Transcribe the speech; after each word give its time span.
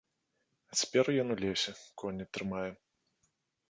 А 0.71 0.77
цяпер 0.79 1.05
ён 1.25 1.35
у 1.35 1.39
лесе, 1.43 1.71
коні 2.03 2.31
трымае. 2.39 2.69